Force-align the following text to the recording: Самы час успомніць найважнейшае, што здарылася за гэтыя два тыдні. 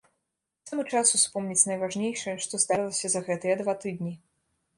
Самы 0.69 0.85
час 0.95 1.11
успомніць 1.19 1.65
найважнейшае, 1.73 2.33
што 2.47 2.61
здарылася 2.65 3.07
за 3.15 3.23
гэтыя 3.29 3.61
два 3.61 3.77
тыдні. 3.87 4.13